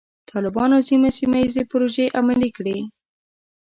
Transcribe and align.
طالبانو 0.31 0.77
ځینې 0.87 1.09
سیمه 1.17 1.37
ییزې 1.43 1.63
پروژې 1.71 2.05
عملي 2.19 2.49
کړې. 2.57 2.77